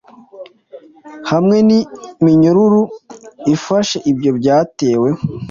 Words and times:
Hamwe 1.29 1.57
niminyururu 1.67 2.81
ifasheibyo 3.55 4.31
byatewe 4.39 5.09